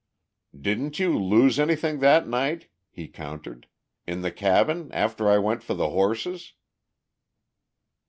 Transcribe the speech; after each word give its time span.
"Didn't 0.59 0.97
you 0.97 1.15
lose 1.15 1.59
anything 1.59 1.99
that 1.99 2.27
night?" 2.27 2.69
he 2.89 3.07
countered. 3.07 3.67
"In 4.07 4.23
the 4.23 4.31
cabin 4.31 4.89
after 4.91 5.29
I 5.29 5.37
went 5.37 5.61
for 5.61 5.75
the 5.75 5.91
horses?" 5.91 6.53